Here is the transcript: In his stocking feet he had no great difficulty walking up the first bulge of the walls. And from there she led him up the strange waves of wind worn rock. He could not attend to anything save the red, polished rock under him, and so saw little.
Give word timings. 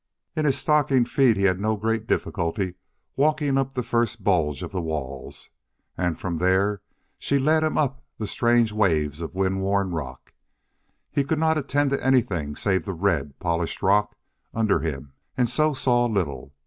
In 0.35 0.45
his 0.45 0.57
stocking 0.57 1.05
feet 1.05 1.37
he 1.37 1.43
had 1.43 1.59
no 1.59 1.77
great 1.77 2.07
difficulty 2.07 2.73
walking 3.15 3.55
up 3.55 3.73
the 3.75 3.83
first 3.83 4.23
bulge 4.23 4.63
of 4.63 4.71
the 4.71 4.81
walls. 4.81 5.51
And 5.95 6.17
from 6.19 6.37
there 6.37 6.81
she 7.19 7.37
led 7.37 7.61
him 7.61 7.77
up 7.77 8.03
the 8.17 8.25
strange 8.25 8.71
waves 8.71 9.21
of 9.21 9.35
wind 9.35 9.61
worn 9.61 9.91
rock. 9.91 10.33
He 11.11 11.23
could 11.23 11.37
not 11.37 11.59
attend 11.59 11.91
to 11.91 12.03
anything 12.03 12.55
save 12.55 12.85
the 12.85 12.93
red, 12.95 13.37
polished 13.37 13.83
rock 13.83 14.15
under 14.55 14.79
him, 14.79 15.13
and 15.37 15.47
so 15.47 15.75
saw 15.75 16.07
little. 16.07 16.55